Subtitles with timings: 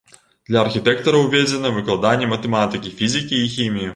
[0.51, 3.89] Для архітэктараў уведзена выкладанне матэматыкі, фізікі і хіміі.